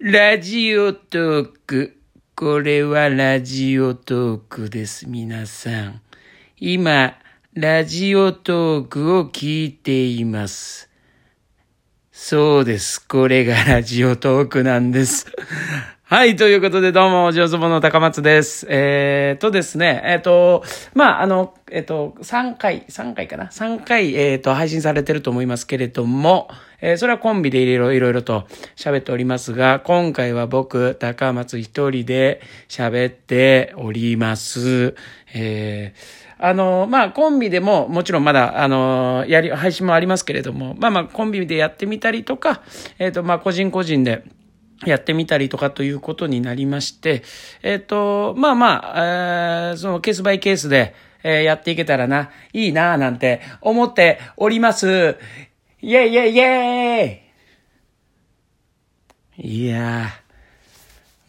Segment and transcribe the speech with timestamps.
[0.00, 1.98] ラジオトーク。
[2.36, 6.00] これはラジオトークです、皆さん。
[6.56, 7.14] 今、
[7.52, 10.88] ラジオトークを聞いています。
[12.12, 13.04] そうです。
[13.04, 15.26] これがラジオトークなんです。
[16.06, 16.36] はい。
[16.36, 18.68] ということで、どうも、お上手の高松です。
[18.70, 20.62] えー、とですね、えっ、と、
[20.94, 26.48] まあ、あの、えっ、と、3回、3回かな ?3 回、えっ、と、配信されてると思いますけれども、
[26.80, 34.94] えーそれはコンビでいろいろ、と喋っておりますが、今回は僕、高松一人で喋っております。
[35.34, 42.62] えーあの、まあ、コンビでも、もちろんまだ、あの、やり、配信もありますけれども、まあまあ、コンビでやってみたりとか、
[43.00, 44.22] えっ、と、まあ、個人個人で、
[44.86, 47.24] やってみたりとかということになりまして、
[47.64, 55.16] えっ、と、まあまあ、えーそのケースバイケースで、えーやっていけたらな、いいななんて思っております。
[55.80, 57.20] イェイイェイイェ
[59.38, 60.08] イいや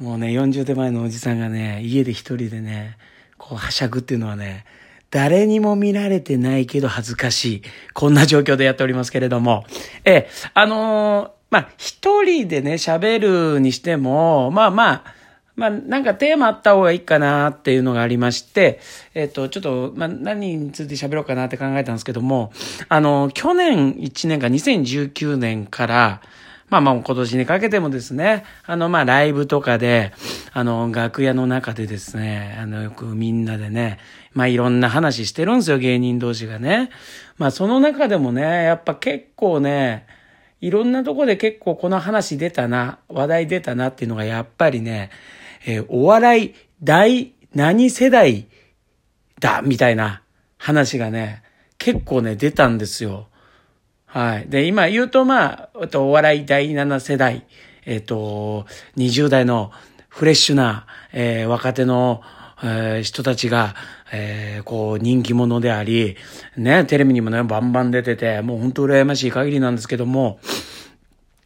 [0.00, 2.96] ー、もうね、40手前のおじさんがね、家で一人でね、
[3.36, 4.64] こう、はしゃぐっていうのはね、
[5.10, 7.62] 誰にも見られてないけど恥ずかしい。
[7.92, 9.66] こんな状況でやっておりますけれども。
[10.04, 15.14] ええ、あのーまあ、一人でね、喋るにしても、まあまあ、
[15.58, 18.78] まあ、なんかテーマあった方がいいかなっていうのがありまして、
[19.12, 22.52] えっ、と、ちょっと、まあ、何について喋ろうかなって考えたんですけども、
[22.88, 26.22] あの、去年1年か2019年から、
[26.70, 30.12] まあまあ今年にかけてもですね、あのまあライブとかで、
[30.52, 33.98] あの楽屋の中でですね、あのよくみんなでね、
[34.34, 36.90] まあいろんな話してるんですよ、芸人同士がね。
[37.38, 40.06] まあその中でもね、やっぱ結構ね、
[40.60, 45.10] いろんなとこで結構この話出たな、話題出たなっていうのがやっぱりね、
[45.66, 48.46] えーお笑い大何世代
[49.40, 50.22] だ、みたいな
[50.58, 51.42] 話がね、
[51.78, 53.28] 結構ね、出たんですよ。
[54.06, 54.48] はい。
[54.48, 57.46] で、今言うと、まあ、お笑い第7世代、
[57.84, 59.70] えっ、と、20代の
[60.08, 62.22] フレッシュな、えー若手の、
[62.62, 63.74] えー人たちが、
[64.12, 66.16] えーこう、人気者であり、
[66.56, 70.40] ね、テレビにもね、バンバン出てて、もう本当羨ましい限りなんですけども、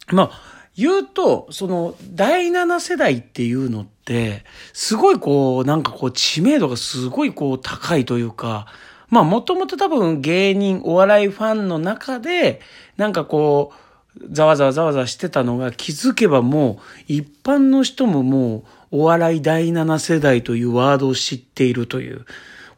[0.09, 8.66] まあ、言うと、その、第7世代っていうのって、すごいこう、なんかこう、知名度がすごいこう、高いというか、
[9.09, 12.61] まあ、もともと多分芸人、お笑いファンの中で、
[12.97, 13.82] なんかこう、
[14.31, 22.25] ざわざわざわざわしてたのが気づけばもう、一般の人ももう、お笑い第7世代というワードを知っているという、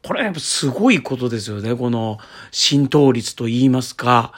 [0.03, 1.75] これはやっぱすごいことですよね。
[1.75, 2.19] この
[2.51, 4.33] 浸透率と言いますか。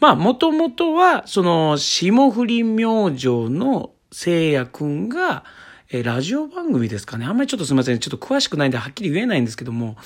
[0.00, 5.44] まあ、もともとは、その、霜降り明星の聖夜くんが、
[5.92, 7.26] えラジオ番組ですかね。
[7.26, 7.98] あんまりちょっとすみません。
[7.98, 9.96] ちょっと詳しくないんではっきり言えないんですけども。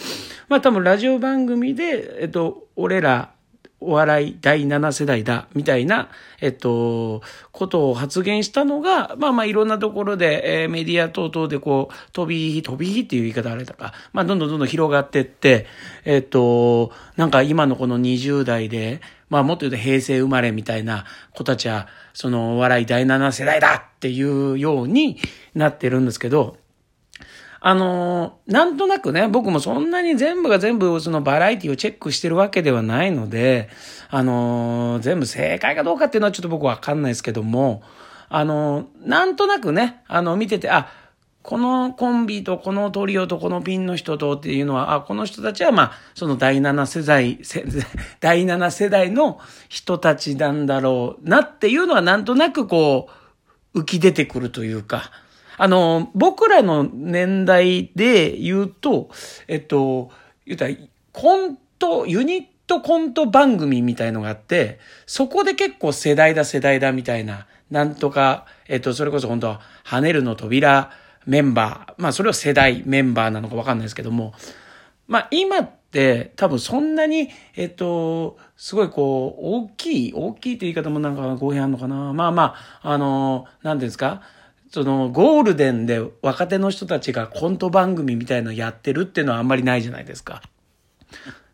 [0.48, 3.34] まあ多分ラジオ番組で、えっと、俺ら、
[3.80, 6.08] お笑い第7世代だ、みたいな、
[6.40, 7.22] えっと、
[7.52, 15.66] ことを発言したのが、まあまあいろんなところで、えーメディア等々でこう、飛び火、飛び火っていう言い方あれだか、まあどんどんどんどん広がってって、
[16.06, 19.02] えっと、なんか今のこの20代で、
[19.34, 25.18] まあもっと言うと平成生まれみたいな子たちは、そのお笑い第7世代だっていうように
[25.56, 26.56] なってるんですけど、
[27.58, 33.70] あのなんとなくね、僕もそんなに全部が全部そのバラエティをチェックしてるわけではないので、
[34.08, 37.82] あの全部正解かどうかっていうのはちょっと僕わかんないですけども、
[38.28, 40.88] あのなんとなくね、あの、見てて、あ、
[41.44, 47.38] このコンビとこのトリオとこのピンの人とっていうのは、あ、この人たちはまあ、その第7世代、
[48.20, 49.38] 第7世代の
[49.68, 53.10] 人たちなんだろうなっていうのはなんとなくこ
[53.74, 55.10] う、浮き出てくるというか、
[55.58, 59.10] あの、僕らの年代で言うと、
[59.46, 60.10] えっと、
[60.46, 60.74] 言ったら、
[61.12, 74.34] コント、ユニットコント番組みたいのがあって、そこで結構世代だ世代だみたいな、なんとか、えっと、それこそ本当跳ねるの扉メンバー、まあそれは世代メンバーなのかわかんないですけども、
[75.06, 82.12] まあ今って多分そんなに、えっと、すごいこう、大きい、大きいって言い方もなんか語弊あるのかな。
[82.12, 84.22] まあまあ、あの、なんですか？
[84.70, 90.42] そのゴールデンで若手の人たちがコント番組みたいなのやってるっていうのはあんまりないじゃないですか。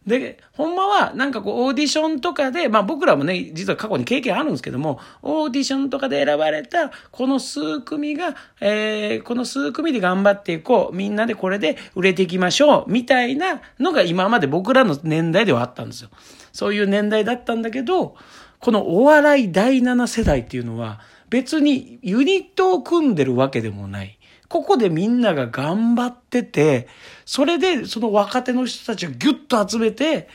[0.06, 16.08] で、ほんまは、なんかこう、オーディションとかで、まあ僕らもね、実は過去に経験あるんですけども、オーディションとかで選ばれた、この数組が、えー、この数組で頑張っていこう、みんなでこれで売れていきましょう、みたいなのが今まで僕らの年代ではあったんですよ。
[16.52, 18.16] そういう年代だったんだけど、
[18.58, 24.18] このお笑い第7世代っていうのは、別にユニットを組んでるわけでもない。
[24.50, 26.88] ここでみんなが頑張ってて、
[27.24, 30.28] それでその若手の人たちをギュッと集めて、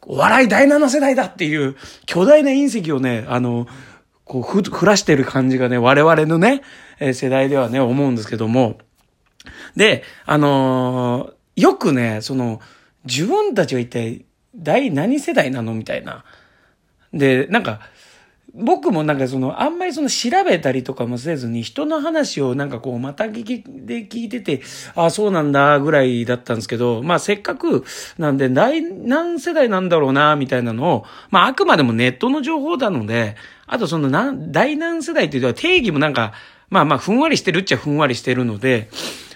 [0.00, 3.66] お笑い第7世代だっていう巨大な隕石をね、あの、
[4.24, 6.62] こう、ふ、ふらしてる感じがね、我々のね、
[6.98, 8.78] えー、世代ではね、思うんですけども。
[9.76, 12.62] で、あのー、よくね、その、
[13.04, 14.24] 自分たちは一体、
[14.56, 15.74] 第何世代なの？
[15.74, 16.24] みたいな。
[17.12, 17.80] で、なんか、
[18.58, 24.62] 僕もなんかその、あんまりその調べたりとかもせずに、人の話をなんかこう、また聞きで聞いてて、
[24.94, 27.84] ああ、そうなんだ、ぐらいだったんですけど、まあせっかく
[28.18, 33.36] なんで、何世代なんだろうな、みたいなのを、まああくまでもネットの情報なので、
[33.66, 36.32] あとその、な、第何世代っていうのは定義もなんか、
[36.70, 38.88] まあまあ、ふんわりしてるっちゃふんわりしてるので、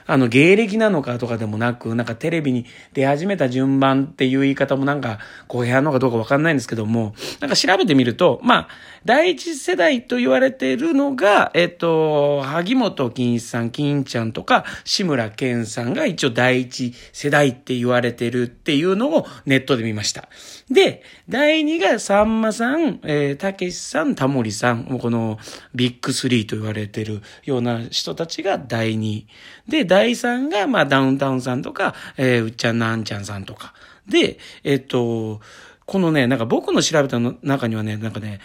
[0.06, 5.18] あの、芸歴なのかとかでもなく、なんかテレビに出始めた順番っていう言い方もなんか、
[5.48, 8.68] こうやるのかどうかわかんないんですけども、なんか調べてみると、まあ、
[9.04, 20.28] 第一世代と言われているのが、えっと、萩本欽一さん、金ちゃんとか、志村けんさんが一応第一世代って言われてるっていうのをネットで見ました。
[20.70, 25.38] で、第二がさんまさん、えー、たけしさん、タモリさん、この
[25.74, 29.26] ビッグスリーと言われてるような人たちが第二。
[29.68, 33.74] で、第三が、まあ、ダウンタウンさんとか、えー、うっちゃんなんちゃんさんとか。
[34.08, 35.40] で、えっと、
[35.84, 38.38] このね、なんか僕の調べたの中にはね、なんかね、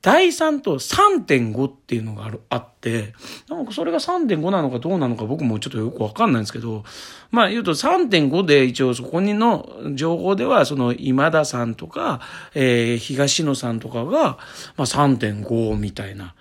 [0.00, 3.14] 第3と3.5っていうのがある、あって、
[3.48, 6.84] なんかそれが3.5なのかどうなのか僕もちょっとよくわかんないんですけど、
[7.32, 12.20] まあ言うと3.5で一応そこにの情報では、その今田さんとか、
[12.54, 14.38] えー、東野さんとかが、
[14.76, 16.36] まあ3.5みたいな。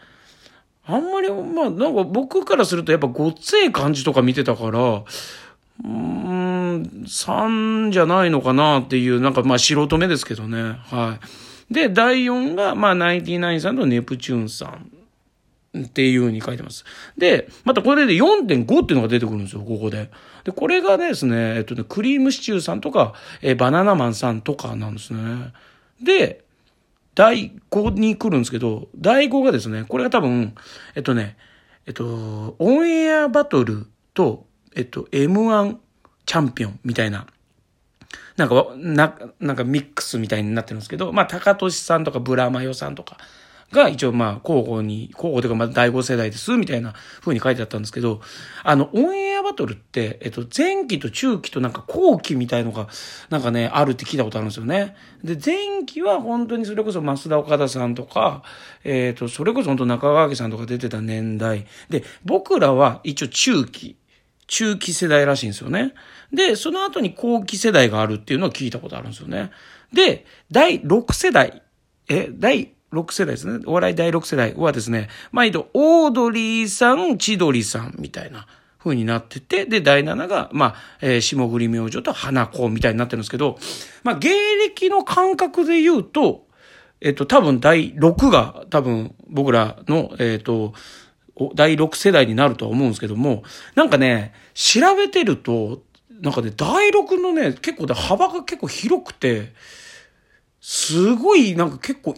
[0.86, 10.78] あんまり、まあなんか僕からするとやっぱごっつい感じとか見てたから、うーん、3じゃないのかなっていう、なんかまあ素人目ですけどね。
[10.89, 11.74] はい。
[11.74, 14.92] で、第4が、まあ、ナインティナインさんとネプチューンさん
[15.86, 16.84] っていう風に書いてます。
[17.18, 20.10] で、またこれで4.5っていうのが出てくるんですよ、ここで。
[20.44, 25.54] で、これがですね、えっとね、クリームシチューさんとか、え、バナナマンさんとかなんですね。
[26.04, 26.44] で、
[27.16, 30.56] 第5に来るんですけど、第5がですね、これが多分、
[30.96, 31.38] えっとね、
[31.86, 35.78] えっと、オンエアバトルと、えっと、M1
[36.25, 37.28] チャンピオンみたいな
[38.38, 43.18] なんか、な、なんかミックスみたいになってるんですけど、まあ、高俊さんとかブラマヨさんとか
[43.72, 48.22] が一応まあ、交互に、交互というかまあ、第5世代です、みたいな風に書いてあったんですけど、
[48.64, 52.88] あの、オンエアバトルって、えっと、前期と中期となんか後期みたいのが、
[53.30, 54.96] なんかね、あるって聞いたことあるんですよね。
[55.24, 58.44] で、前期は本当にそれこそ増田岡田さんとか、
[58.84, 61.66] えっ、と、それこそ本当中川家さんとか出てた年代。
[61.90, 63.96] で、僕らは一応中期。
[64.48, 65.94] 中期世代らしいんですよね。
[66.34, 69.50] で、その後に後期世代があるっていうのは聞いたことあるんですよね。
[69.94, 71.64] で、第6世代、
[72.10, 73.64] え、第6世代ですね。
[73.66, 78.48] お笑い第6世代はですね、毎度、オードリーさん、千鳥さんみたいな
[78.80, 83.58] 風になってて、で、第7が、まあ、えー、霜降り明星と花子みたいになってるんですけど、
[84.04, 86.48] まあ、芸歴の感覚で言うと、
[87.00, 90.74] えっと、多分第6が、多分僕らの、えっと、
[91.56, 93.44] 第6世代になるとは思うんですけども、
[93.76, 95.82] なんかね、調べてると、
[96.22, 99.54] なんかね、第6のね、結構幅が結構広くて、
[100.60, 102.16] すごいなんか結構、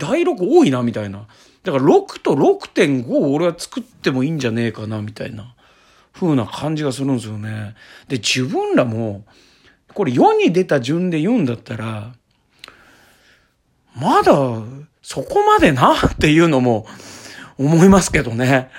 [0.00, 1.26] 第6多いな、みたいな。
[1.62, 5.54] だから6と6.5を俺は作ってもいいんじゃねえかな、みたいな、
[6.12, 7.74] 風な感じがするんですよね。
[8.08, 9.24] で、自分らも、
[9.94, 12.12] これ世に出た順で言うんだったら、
[13.94, 14.32] まだ、
[15.02, 16.86] そこまでなっていうのも、
[17.58, 18.70] 思いますけどね。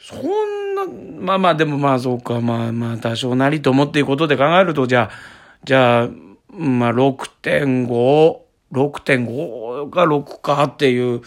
[0.00, 0.86] そんな、
[1.20, 5.16] まあまあでもまあそうか、まあまあ多少なりと思っていうことで考えると、じゃあ、
[5.64, 6.08] じゃあ、
[6.52, 11.22] まあ6.5、6.5が6かっていう、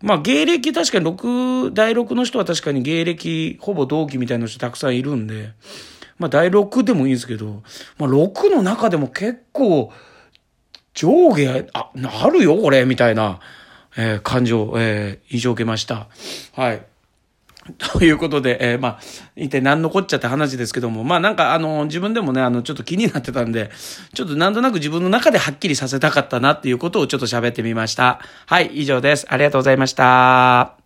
[0.00, 5.52] まあ芸歴確かに6、第6の人は確かに芸歴ほぼ同期みたいな人たくさんいるんで、
[6.18, 7.62] まあ第6でもいいんですけど、
[7.98, 9.92] まあ6の中でも結構
[10.94, 13.40] 上下、あ、なるよこれ、みたいな。
[13.96, 16.08] えー、感情、えー、印象を受けました。
[16.54, 16.86] はい。
[17.78, 18.98] ということで、えー、まあ、
[19.36, 23.70] 一体何のこっちゃって話ですけども、まあなんかあの、自分でもね、あの、ちょっと気になってたんで、
[24.14, 28.20] ちょっとなんとなく自分の中ではっきりさせたかったなっていうことをちょっと喋ってみました。
[28.46, 29.26] はい、以上です。
[29.28, 30.79] ありがとうございました。